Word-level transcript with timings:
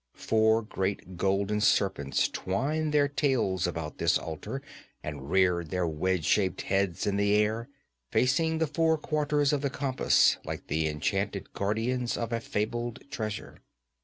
Four 0.17 0.63
great 0.63 1.15
golden 1.15 1.61
serpents 1.61 2.27
twined 2.27 2.91
their 2.91 3.07
tails 3.07 3.67
about 3.67 3.99
this 3.99 4.17
altar 4.17 4.63
and 5.03 5.29
reared 5.29 5.69
their 5.69 5.85
wedge 5.85 6.25
shaped 6.25 6.63
heads 6.63 7.05
in 7.05 7.17
the 7.17 7.35
air, 7.35 7.69
facing 8.09 8.57
the 8.57 8.65
four 8.65 8.97
quarters 8.97 9.53
of 9.53 9.61
the 9.61 9.69
compass 9.69 10.37
like 10.43 10.65
the 10.65 10.87
enchanted 10.87 11.53
guardians 11.53 12.17
of 12.17 12.33
a 12.33 12.39
fabled 12.39 13.11
treasure. 13.11 13.57